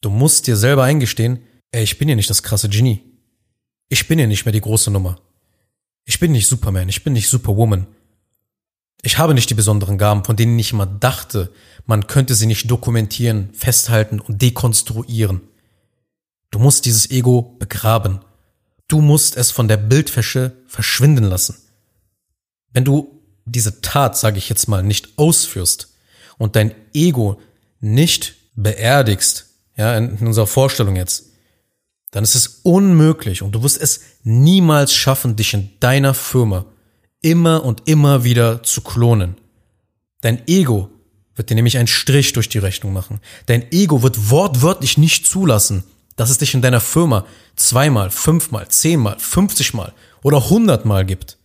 Du 0.02 0.10
musst 0.10 0.48
dir 0.48 0.58
selber 0.58 0.84
eingestehen, 0.84 1.40
ey, 1.72 1.84
ich 1.84 1.98
bin 1.98 2.10
ja 2.10 2.16
nicht 2.16 2.30
das 2.30 2.44
krasse 2.44 2.70
Genie. 2.70 3.02
Ich 3.90 4.08
bin 4.08 4.20
ja 4.20 4.28
nicht 4.28 4.46
mehr 4.46 4.52
die 4.52 4.62
große 4.62 4.92
Nummer. 4.92 5.20
Ich 6.06 6.20
bin 6.20 6.32
nicht 6.32 6.48
Superman, 6.48 6.90
ich 6.90 7.04
bin 7.04 7.14
nicht 7.14 7.30
Superwoman. 7.30 7.88
Ich 9.02 9.18
habe 9.18 9.34
nicht 9.34 9.50
die 9.50 9.56
besonderen 9.56 9.98
Gaben, 9.98 10.24
von 10.24 10.36
denen 10.36 10.58
ich 10.58 10.72
immer 10.72 10.86
dachte, 10.86 11.52
man 11.86 12.08
könnte 12.08 12.36
sie 12.36 12.46
nicht 12.46 12.70
dokumentieren, 12.70 13.54
festhalten 13.54 14.20
und 14.20 14.42
dekonstruieren. 14.42 15.42
Du 16.52 16.60
musst 16.60 16.86
dieses 16.86 17.10
Ego 17.12 17.56
begraben. 17.60 18.20
Du 18.88 19.01
musst 19.01 19.36
es 19.36 19.51
von 19.51 19.67
der 19.67 19.77
Bildfäsche 19.77 20.53
verschwinden 20.67 21.25
lassen. 21.25 21.58
Wenn 22.72 22.86
du 22.86 23.22
diese 23.46 23.82
Tat, 23.82 24.17
sage 24.17 24.38
ich 24.38 24.50
jetzt 24.50 24.67
mal, 24.67 24.84
nicht 24.84 25.17
ausführst 25.17 25.94
und 26.38 26.56
dein 26.56 26.74
Ego 26.94 27.41
nicht 27.79 28.36
beerdigst, 28.56 29.48
ja, 29.75 29.98
in 29.98 30.17
unserer 30.17 30.48
Vorstellung 30.48 30.96
jetzt, 30.96 31.25
dann 32.12 32.24
ist 32.24 32.36
es 32.36 32.62
unmöglich 32.63 33.41
und 33.41 33.53
du 33.53 33.63
wirst 33.63 33.79
es 33.79 34.01
niemals 34.24 34.94
schaffen, 34.94 35.36
dich 35.36 35.53
in 35.53 35.72
deiner 35.79 36.13
Firma 36.13 36.65
immer 37.22 37.63
und 37.63 37.88
immer 37.88 38.24
wieder 38.24 38.63
zu 38.63 38.82
klonen. 38.82 39.36
Dein 40.22 40.48
Ego 40.48 40.89
wird 41.36 41.50
dir 41.50 41.56
nämlich 41.56 41.77
einen 41.77 41.88
Strich 41.88 42.34
durch 42.34 42.50
die 42.50 42.58
Rechnung 42.58 42.94
machen. 42.94 43.20
Dein 43.46 43.72
Ego 43.72 44.01
wird 44.01 44.29
wortwörtlich 44.29 44.98
nicht 44.98 45.27
zulassen, 45.27 45.84
dass 46.17 46.29
es 46.29 46.39
dich 46.39 46.53
in 46.53 46.62
deiner 46.62 46.81
Firma 46.81 47.25
zweimal, 47.55 48.12
fünfmal, 48.12 48.67
zehnmal, 48.67 49.17
fünfzigmal 49.19 49.93
oder 50.21 50.50
hundertmal 50.50 51.05
gibt. 51.05 51.38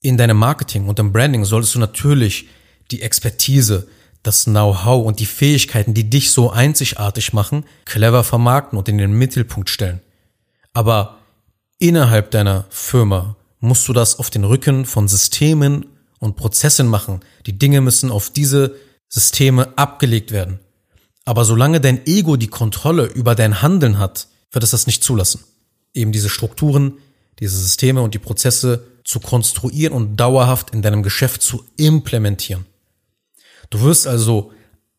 In 0.00 0.16
deinem 0.16 0.36
Marketing 0.36 0.86
und 0.86 1.00
im 1.00 1.12
Branding 1.12 1.44
solltest 1.44 1.74
du 1.74 1.80
natürlich 1.80 2.46
die 2.92 3.02
Expertise, 3.02 3.88
das 4.22 4.44
Know-how 4.44 5.04
und 5.04 5.18
die 5.20 5.26
Fähigkeiten, 5.26 5.94
die 5.94 6.08
dich 6.08 6.30
so 6.30 6.50
einzigartig 6.50 7.32
machen, 7.32 7.64
clever 7.84 8.22
vermarkten 8.22 8.78
und 8.78 8.88
in 8.88 8.98
den 8.98 9.12
Mittelpunkt 9.12 9.70
stellen. 9.70 10.00
Aber 10.74 11.18
innerhalb 11.78 12.30
deiner 12.30 12.66
Firma 12.68 13.36
musst 13.60 13.88
du 13.88 13.92
das 13.92 14.18
auf 14.18 14.28
den 14.28 14.44
Rücken 14.44 14.84
von 14.84 15.08
Systemen 15.08 15.86
und 16.18 16.36
Prozessen 16.36 16.86
machen. 16.86 17.20
Die 17.46 17.58
Dinge 17.58 17.80
müssen 17.80 18.10
auf 18.10 18.30
diese 18.30 18.76
Systeme 19.08 19.76
abgelegt 19.76 20.30
werden. 20.30 20.60
Aber 21.24 21.44
solange 21.44 21.80
dein 21.80 22.06
Ego 22.06 22.36
die 22.36 22.48
Kontrolle 22.48 23.06
über 23.06 23.34
dein 23.34 23.62
Handeln 23.62 23.98
hat, 23.98 24.28
wird 24.52 24.62
es 24.62 24.70
das 24.70 24.86
nicht 24.86 25.02
zulassen. 25.02 25.42
Eben 25.94 26.12
diese 26.12 26.28
Strukturen, 26.28 26.98
diese 27.38 27.56
Systeme 27.56 28.02
und 28.02 28.14
die 28.14 28.18
Prozesse 28.18 28.86
zu 29.04 29.20
konstruieren 29.20 29.94
und 29.94 30.16
dauerhaft 30.16 30.70
in 30.70 30.82
deinem 30.82 31.02
Geschäft 31.02 31.42
zu 31.42 31.64
implementieren. 31.76 32.66
Du 33.70 33.80
wirst 33.80 34.06
also 34.06 34.52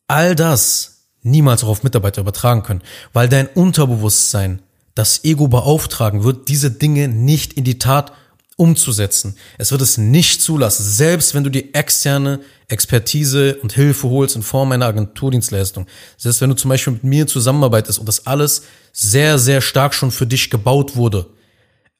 all 0.08 0.36
das 0.36 1.08
niemals 1.22 1.64
auf 1.64 1.84
Mitarbeiter 1.84 2.22
übertragen 2.22 2.64
können, 2.64 2.84
weil 3.14 3.30
dein 3.30 3.48
Unterbewusstsein 3.48 4.62
das 4.94 5.24
Ego 5.24 5.48
beauftragen 5.48 6.24
wird, 6.24 6.48
diese 6.48 6.72
Dinge 6.72 7.08
nicht 7.08 7.54
in 7.54 7.64
die 7.64 7.80
Tat 7.80 8.14
umzusetzen. 8.58 9.38
Es 9.58 9.72
wird 9.72 9.82
es 9.82 9.98
nicht 9.98 10.42
zulassen, 10.42 10.84
selbst 10.84 11.34
wenn 11.34 11.44
du 11.44 11.50
die 11.50 11.74
externe 11.74 12.40
Expertise 12.68 13.58
und 13.62 13.74
Hilfe 13.74 14.10
holst 14.10 14.36
in 14.36 14.44
Form 14.44 14.72
einer 14.72 14.86
Agenturdienstleistung. 14.86 15.88
Selbst 16.18 16.42
wenn 16.42 16.50
du 16.50 16.56
zum 16.56 16.70
Beispiel 16.70 16.94
mit 16.94 17.04
mir 17.04 17.28
zusammenarbeitest 17.28 18.00
und 18.00 18.08
das 18.08 18.28
alles 18.28 18.64
sehr, 18.94 19.38
sehr 19.40 19.62
stark 19.62 19.94
schon 19.94 20.12
für 20.12 20.26
dich 20.26 20.50
gebaut 20.50 20.96
wurde. 20.96 21.28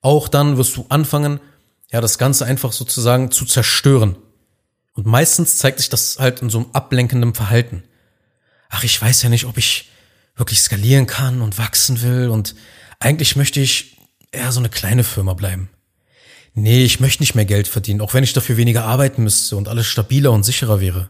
Auch 0.02 0.28
dann 0.28 0.58
wirst 0.58 0.78
du 0.78 0.86
anfangen, 0.90 1.40
ja, 1.92 2.00
das 2.00 2.18
Ganze 2.18 2.46
einfach 2.46 2.72
sozusagen 2.72 3.32
zu 3.32 3.46
zerstören. 3.46 4.16
Und 4.94 5.06
meistens 5.06 5.58
zeigt 5.58 5.80
sich 5.80 5.90
das 5.90 6.18
halt 6.20 6.42
in 6.42 6.50
so 6.50 6.60
einem 6.60 6.70
ablenkenden 6.72 7.34
Verhalten. 7.34 7.84
Ach, 8.70 8.84
ich 8.84 9.02
weiß 9.02 9.24
ja 9.24 9.30
nicht, 9.30 9.46
ob 9.46 9.58
ich 9.58 9.90
wirklich 10.36 10.62
skalieren 10.62 11.06
kann 11.06 11.42
und 11.42 11.58
wachsen 11.58 12.02
will 12.02 12.30
und 12.30 12.56
eigentlich 13.00 13.36
möchte 13.36 13.60
ich 13.60 13.98
eher 14.32 14.52
so 14.52 14.60
eine 14.60 14.70
kleine 14.70 15.04
Firma 15.04 15.34
bleiben. 15.34 15.70
Nee, 16.58 16.86
ich 16.86 17.02
möchte 17.02 17.22
nicht 17.22 17.36
mehr 17.36 17.46
Geld 17.46 17.68
verdienen, 17.68 18.00
auch 18.00 18.14
wenn 18.14 18.24
ich 18.24 18.32
dafür 18.32 18.56
weniger 18.56 18.86
arbeiten 18.86 19.24
müsste 19.24 19.58
und 19.58 19.68
alles 19.68 19.88
stabiler 19.88 20.32
und 20.32 20.44
sicherer 20.44 20.80
wäre. 20.80 21.10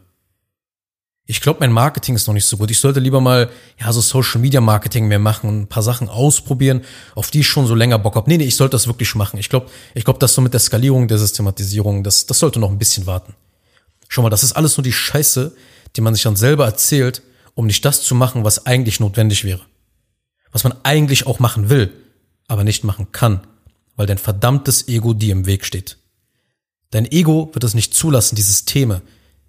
Ich 1.24 1.40
glaube, 1.40 1.60
mein 1.60 1.72
Marketing 1.72 2.16
ist 2.16 2.26
noch 2.26 2.34
nicht 2.34 2.44
so 2.44 2.56
gut. 2.56 2.70
Ich 2.70 2.80
sollte 2.80 2.98
lieber 2.98 3.20
mal 3.20 3.48
ja 3.80 3.92
so 3.92 4.00
Social 4.00 4.40
Media 4.40 4.60
Marketing 4.60 5.06
mehr 5.06 5.20
machen 5.20 5.48
und 5.48 5.60
ein 5.62 5.68
paar 5.68 5.84
Sachen 5.84 6.08
ausprobieren, 6.08 6.82
auf 7.14 7.30
die 7.30 7.40
ich 7.40 7.48
schon 7.48 7.66
so 7.66 7.76
länger 7.76 7.98
Bock 7.98 8.16
habe. 8.16 8.28
Nee, 8.28 8.38
nee, 8.38 8.44
ich 8.44 8.56
sollte 8.56 8.72
das 8.72 8.88
wirklich 8.88 9.14
machen. 9.14 9.38
Ich 9.38 9.48
glaube, 9.48 9.68
ich 9.94 10.04
glaube, 10.04 10.18
das 10.18 10.34
so 10.34 10.40
mit 10.40 10.52
der 10.52 10.60
Skalierung, 10.60 11.06
der 11.06 11.18
Systematisierung, 11.18 12.02
das 12.02 12.26
das 12.26 12.40
sollte 12.40 12.58
noch 12.58 12.70
ein 12.70 12.78
bisschen 12.78 13.06
warten. 13.06 13.34
Schau 14.08 14.22
mal, 14.22 14.30
das 14.30 14.42
ist 14.42 14.52
alles 14.52 14.76
nur 14.76 14.84
die 14.84 14.92
Scheiße, 14.92 15.54
die 15.94 16.00
man 16.00 16.14
sich 16.14 16.24
dann 16.24 16.36
selber 16.36 16.64
erzählt, 16.64 17.22
um 17.54 17.66
nicht 17.66 17.84
das 17.84 18.02
zu 18.02 18.14
machen, 18.14 18.44
was 18.44 18.66
eigentlich 18.66 18.98
notwendig 18.98 19.44
wäre. 19.44 19.62
Was 20.50 20.64
man 20.64 20.74
eigentlich 20.82 21.26
auch 21.26 21.38
machen 21.38 21.70
will, 21.70 21.92
aber 22.46 22.64
nicht 22.64 22.84
machen 22.84 23.10
kann, 23.12 23.46
weil 23.96 24.06
dein 24.06 24.18
verdammtes 24.18 24.88
Ego 24.88 25.14
dir 25.14 25.32
im 25.32 25.46
Weg 25.46 25.64
steht. 25.64 25.98
Dein 26.90 27.10
Ego 27.10 27.50
wird 27.52 27.64
es 27.64 27.74
nicht 27.74 27.94
zulassen, 27.94 28.36
die 28.36 28.42
Systeme, 28.42 29.02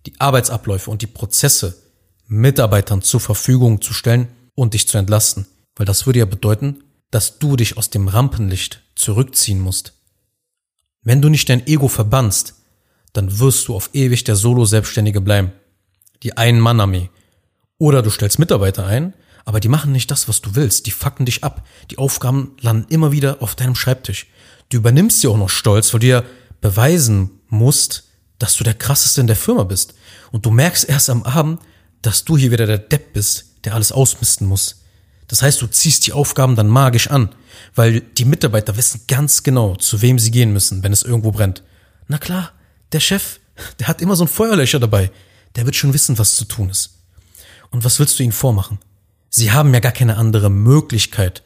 die 0.05 0.19
Arbeitsabläufe 0.19 0.89
und 0.89 1.01
die 1.01 1.07
Prozesse 1.07 1.77
Mitarbeitern 2.27 3.01
zur 3.01 3.19
Verfügung 3.19 3.81
zu 3.81 3.93
stellen 3.93 4.27
und 4.55 4.73
dich 4.73 4.87
zu 4.87 4.97
entlasten, 4.97 5.47
weil 5.75 5.85
das 5.85 6.05
würde 6.05 6.19
ja 6.19 6.25
bedeuten, 6.25 6.83
dass 7.11 7.39
du 7.39 7.55
dich 7.55 7.77
aus 7.77 7.89
dem 7.89 8.07
Rampenlicht 8.07 8.81
zurückziehen 8.95 9.59
musst. 9.59 9.93
Wenn 11.03 11.21
du 11.21 11.29
nicht 11.29 11.47
dein 11.49 11.65
Ego 11.67 11.87
verbannst, 11.87 12.55
dann 13.13 13.39
wirst 13.39 13.67
du 13.67 13.75
auf 13.75 13.91
ewig 13.93 14.23
der 14.25 14.35
Solo-Selbstständige 14.35 15.21
bleiben. 15.21 15.51
Die 16.23 16.35
Ein-Mann-Armee. 16.35 17.09
Oder 17.77 18.01
du 18.01 18.09
stellst 18.09 18.39
Mitarbeiter 18.39 18.85
ein, 18.85 19.13
aber 19.47 19.61
die 19.61 19.69
machen 19.69 19.93
nicht 19.93 20.11
das, 20.11 20.27
was 20.27 20.41
du 20.41 20.55
willst. 20.55 20.87
Die 20.87 20.91
fucken 20.91 21.25
dich 21.25 21.41
ab. 21.41 21.65
Die 21.89 21.97
Aufgaben 21.97 22.51
landen 22.59 22.91
immer 22.91 23.13
wieder 23.13 23.41
auf 23.41 23.55
deinem 23.55 23.75
Schreibtisch. 23.75 24.27
Du 24.67 24.75
übernimmst 24.75 25.21
sie 25.21 25.29
auch 25.29 25.37
noch 25.37 25.49
stolz, 25.49 25.93
weil 25.93 26.01
du 26.01 26.07
dir 26.07 26.25
beweisen 26.59 27.31
musst, 27.47 28.09
dass 28.39 28.57
du 28.57 28.65
der 28.65 28.73
krasseste 28.73 29.21
in 29.21 29.27
der 29.27 29.37
Firma 29.37 29.63
bist. 29.63 29.93
Und 30.33 30.45
du 30.45 30.51
merkst 30.51 30.89
erst 30.89 31.09
am 31.09 31.23
Abend, 31.23 31.61
dass 32.01 32.25
du 32.25 32.35
hier 32.35 32.51
wieder 32.51 32.65
der 32.65 32.77
Depp 32.77 33.13
bist, 33.13 33.45
der 33.63 33.73
alles 33.73 33.93
ausmisten 33.93 34.45
muss. 34.45 34.83
Das 35.29 35.41
heißt, 35.41 35.61
du 35.61 35.67
ziehst 35.67 36.05
die 36.05 36.11
Aufgaben 36.11 36.57
dann 36.57 36.67
magisch 36.67 37.09
an, 37.09 37.29
weil 37.73 38.01
die 38.01 38.25
Mitarbeiter 38.25 38.75
wissen 38.75 38.99
ganz 39.07 39.43
genau, 39.43 39.77
zu 39.77 40.01
wem 40.01 40.19
sie 40.19 40.31
gehen 40.31 40.51
müssen, 40.51 40.83
wenn 40.83 40.91
es 40.91 41.03
irgendwo 41.03 41.31
brennt. 41.31 41.63
Na 42.09 42.17
klar, 42.17 42.51
der 42.91 42.99
Chef, 42.99 43.39
der 43.79 43.87
hat 43.87 44.01
immer 44.01 44.17
so 44.17 44.25
ein 44.25 44.29
Feuerlöcher 44.29 44.81
dabei. 44.81 45.09
Der 45.55 45.65
wird 45.65 45.77
schon 45.77 45.93
wissen, 45.93 46.19
was 46.19 46.35
zu 46.35 46.43
tun 46.43 46.69
ist. 46.69 46.95
Und 47.71 47.85
was 47.85 47.97
willst 47.97 48.19
du 48.19 48.23
ihnen 48.23 48.33
vormachen? 48.33 48.79
Sie 49.38 49.51
haben 49.51 49.72
ja 49.72 49.79
gar 49.79 49.91
keine 49.91 50.17
andere 50.17 50.50
Möglichkeit, 50.50 51.44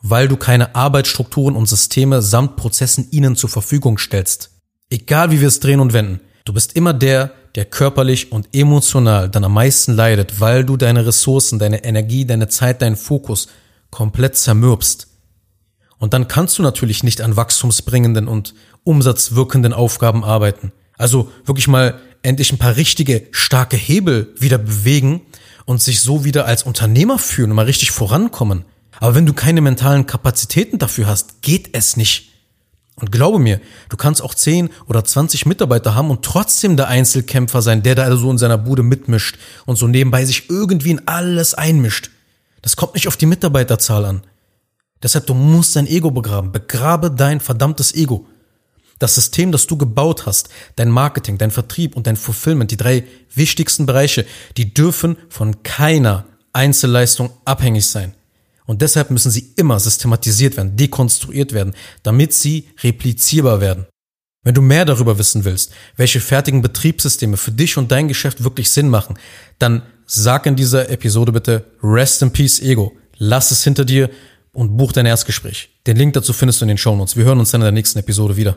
weil 0.00 0.28
du 0.28 0.36
keine 0.36 0.76
Arbeitsstrukturen 0.76 1.56
und 1.56 1.66
Systeme 1.66 2.22
samt 2.22 2.54
Prozessen 2.54 3.08
ihnen 3.10 3.34
zur 3.34 3.50
Verfügung 3.50 3.98
stellst. 3.98 4.50
Egal 4.90 5.32
wie 5.32 5.40
wir 5.40 5.48
es 5.48 5.58
drehen 5.58 5.80
und 5.80 5.92
wenden, 5.92 6.20
du 6.44 6.52
bist 6.52 6.76
immer 6.76 6.92
der, 6.92 7.32
der 7.56 7.64
körperlich 7.64 8.30
und 8.30 8.54
emotional 8.54 9.28
dann 9.28 9.42
am 9.42 9.54
meisten 9.54 9.92
leidet, 9.92 10.38
weil 10.38 10.64
du 10.64 10.76
deine 10.76 11.04
Ressourcen, 11.04 11.58
deine 11.58 11.82
Energie, 11.82 12.24
deine 12.24 12.46
Zeit, 12.46 12.80
deinen 12.80 12.94
Fokus 12.94 13.48
komplett 13.90 14.36
zermürbst. 14.36 15.08
Und 15.98 16.14
dann 16.14 16.28
kannst 16.28 16.58
du 16.58 16.62
natürlich 16.62 17.02
nicht 17.02 17.20
an 17.20 17.34
wachstumsbringenden 17.34 18.28
und 18.28 18.54
umsatzwirkenden 18.84 19.72
Aufgaben 19.72 20.22
arbeiten. 20.22 20.70
Also 20.96 21.32
wirklich 21.44 21.66
mal 21.66 21.98
endlich 22.22 22.52
ein 22.52 22.58
paar 22.58 22.76
richtige, 22.76 23.26
starke 23.32 23.76
Hebel 23.76 24.32
wieder 24.38 24.58
bewegen 24.58 25.22
und 25.64 25.82
sich 25.82 26.00
so 26.00 26.24
wieder 26.24 26.46
als 26.46 26.62
Unternehmer 26.62 27.18
fühlen 27.18 27.50
und 27.50 27.56
mal 27.56 27.66
richtig 27.66 27.90
vorankommen. 27.90 28.64
Aber 29.00 29.14
wenn 29.14 29.26
du 29.26 29.32
keine 29.32 29.60
mentalen 29.60 30.06
Kapazitäten 30.06 30.78
dafür 30.78 31.06
hast, 31.06 31.42
geht 31.42 31.70
es 31.72 31.96
nicht. 31.96 32.32
Und 32.96 33.10
glaube 33.10 33.38
mir, 33.38 33.60
du 33.88 33.96
kannst 33.96 34.22
auch 34.22 34.34
10 34.34 34.70
oder 34.86 35.02
20 35.02 35.46
Mitarbeiter 35.46 35.94
haben 35.94 36.10
und 36.10 36.24
trotzdem 36.24 36.76
der 36.76 36.88
Einzelkämpfer 36.88 37.62
sein, 37.62 37.82
der 37.82 37.94
da 37.94 38.14
so 38.16 38.30
in 38.30 38.38
seiner 38.38 38.58
Bude 38.58 38.82
mitmischt 38.82 39.38
und 39.64 39.76
so 39.76 39.88
nebenbei 39.88 40.24
sich 40.24 40.50
irgendwie 40.50 40.90
in 40.90 41.08
alles 41.08 41.54
einmischt. 41.54 42.10
Das 42.60 42.76
kommt 42.76 42.94
nicht 42.94 43.08
auf 43.08 43.16
die 43.16 43.26
Mitarbeiterzahl 43.26 44.04
an. 44.04 44.22
Deshalb, 45.02 45.26
du 45.26 45.34
musst 45.34 45.74
dein 45.74 45.86
Ego 45.86 46.10
begraben. 46.10 46.52
Begrabe 46.52 47.10
dein 47.10 47.40
verdammtes 47.40 47.94
Ego. 47.94 48.26
Das 49.02 49.16
System, 49.16 49.50
das 49.50 49.66
du 49.66 49.76
gebaut 49.76 50.26
hast, 50.26 50.48
dein 50.76 50.88
Marketing, 50.88 51.36
dein 51.36 51.50
Vertrieb 51.50 51.96
und 51.96 52.06
dein 52.06 52.14
Fulfillment, 52.14 52.70
die 52.70 52.76
drei 52.76 53.02
wichtigsten 53.34 53.84
Bereiche, 53.84 54.24
die 54.56 54.74
dürfen 54.74 55.16
von 55.28 55.64
keiner 55.64 56.26
Einzelleistung 56.52 57.30
abhängig 57.44 57.88
sein. 57.88 58.14
Und 58.64 58.80
deshalb 58.80 59.10
müssen 59.10 59.32
sie 59.32 59.54
immer 59.56 59.80
systematisiert 59.80 60.56
werden, 60.56 60.76
dekonstruiert 60.76 61.52
werden, 61.52 61.74
damit 62.04 62.32
sie 62.32 62.68
replizierbar 62.80 63.60
werden. 63.60 63.86
Wenn 64.44 64.54
du 64.54 64.62
mehr 64.62 64.84
darüber 64.84 65.18
wissen 65.18 65.44
willst, 65.44 65.72
welche 65.96 66.20
fertigen 66.20 66.62
Betriebssysteme 66.62 67.36
für 67.36 67.50
dich 67.50 67.76
und 67.78 67.90
dein 67.90 68.06
Geschäft 68.06 68.44
wirklich 68.44 68.70
Sinn 68.70 68.88
machen, 68.88 69.18
dann 69.58 69.82
sag 70.06 70.46
in 70.46 70.54
dieser 70.54 70.90
Episode 70.90 71.32
bitte 71.32 71.64
Rest 71.82 72.22
in 72.22 72.32
Peace 72.32 72.60
Ego. 72.60 72.96
Lass 73.18 73.50
es 73.50 73.64
hinter 73.64 73.84
dir 73.84 74.10
und 74.52 74.76
buch 74.76 74.92
dein 74.92 75.06
Erstgespräch. 75.06 75.70
Den 75.88 75.96
Link 75.96 76.12
dazu 76.12 76.32
findest 76.32 76.60
du 76.60 76.66
in 76.66 76.68
den 76.68 76.78
Show 76.78 76.94
Notes. 76.94 77.16
Wir 77.16 77.24
hören 77.24 77.40
uns 77.40 77.50
dann 77.50 77.62
in 77.62 77.64
der 77.64 77.72
nächsten 77.72 77.98
Episode 77.98 78.36
wieder. 78.36 78.56